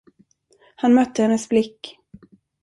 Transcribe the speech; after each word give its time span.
Han 0.75 0.93
mötte 0.93 1.21
hennes 1.21 1.49
blick. 1.49 1.97